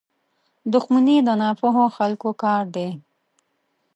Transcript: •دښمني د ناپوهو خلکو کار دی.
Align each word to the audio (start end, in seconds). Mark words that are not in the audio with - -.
•دښمني 0.73 1.17
د 1.27 1.29
ناپوهو 1.41 1.85
خلکو 1.97 2.29
کار 2.43 2.63
دی. 2.75 2.89